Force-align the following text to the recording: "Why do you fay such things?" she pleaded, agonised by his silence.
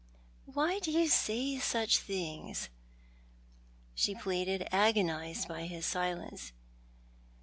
"Why 0.51 0.79
do 0.79 0.91
you 0.91 1.07
fay 1.11 1.59
such 1.59 1.99
things?" 1.99 2.69
she 3.93 4.15
pleaded, 4.15 4.67
agonised 4.71 5.47
by 5.47 5.67
his 5.67 5.85
silence. 5.85 6.53